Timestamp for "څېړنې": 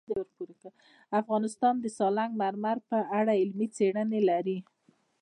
3.75-4.21